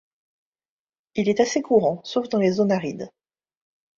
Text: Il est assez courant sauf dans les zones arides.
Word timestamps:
Il 1.13 1.29
est 1.29 1.41
assez 1.41 1.61
courant 1.61 2.01
sauf 2.03 2.27
dans 2.27 2.39
les 2.39 2.53
zones 2.53 2.71
arides. 2.71 3.11